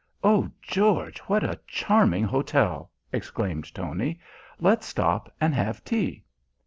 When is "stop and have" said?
4.87-5.83